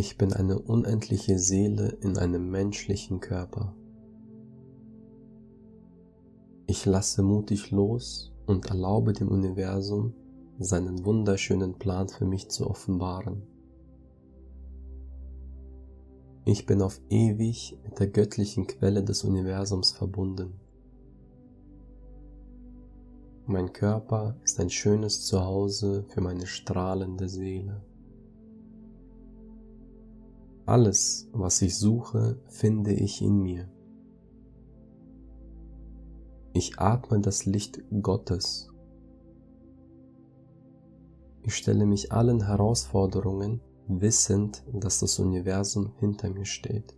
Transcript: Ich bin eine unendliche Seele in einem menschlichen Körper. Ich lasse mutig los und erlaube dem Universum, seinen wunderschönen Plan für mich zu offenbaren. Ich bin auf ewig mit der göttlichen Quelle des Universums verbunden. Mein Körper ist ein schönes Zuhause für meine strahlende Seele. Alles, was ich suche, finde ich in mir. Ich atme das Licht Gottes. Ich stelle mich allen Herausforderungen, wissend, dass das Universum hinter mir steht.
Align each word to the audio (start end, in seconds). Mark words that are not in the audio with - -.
Ich 0.00 0.16
bin 0.16 0.32
eine 0.32 0.60
unendliche 0.60 1.40
Seele 1.40 1.88
in 1.88 2.18
einem 2.18 2.52
menschlichen 2.52 3.18
Körper. 3.18 3.74
Ich 6.68 6.86
lasse 6.86 7.24
mutig 7.24 7.72
los 7.72 8.32
und 8.46 8.66
erlaube 8.66 9.12
dem 9.12 9.26
Universum, 9.26 10.14
seinen 10.60 11.04
wunderschönen 11.04 11.80
Plan 11.80 12.06
für 12.08 12.26
mich 12.26 12.48
zu 12.48 12.70
offenbaren. 12.70 13.42
Ich 16.44 16.64
bin 16.64 16.80
auf 16.80 17.00
ewig 17.10 17.76
mit 17.82 17.98
der 17.98 18.06
göttlichen 18.06 18.68
Quelle 18.68 19.02
des 19.02 19.24
Universums 19.24 19.90
verbunden. 19.90 20.60
Mein 23.46 23.72
Körper 23.72 24.36
ist 24.44 24.60
ein 24.60 24.70
schönes 24.70 25.26
Zuhause 25.26 26.04
für 26.06 26.20
meine 26.20 26.46
strahlende 26.46 27.28
Seele. 27.28 27.82
Alles, 30.68 31.30
was 31.32 31.62
ich 31.62 31.78
suche, 31.78 32.38
finde 32.46 32.92
ich 32.92 33.22
in 33.22 33.38
mir. 33.40 33.70
Ich 36.52 36.78
atme 36.78 37.20
das 37.20 37.46
Licht 37.46 37.80
Gottes. 38.02 38.70
Ich 41.40 41.56
stelle 41.56 41.86
mich 41.86 42.12
allen 42.12 42.44
Herausforderungen, 42.44 43.62
wissend, 43.86 44.62
dass 44.70 45.00
das 45.00 45.18
Universum 45.18 45.94
hinter 46.00 46.28
mir 46.28 46.44
steht. 46.44 46.94